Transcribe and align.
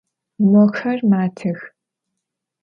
Moxer 0.51 0.99
matex. 1.11 1.55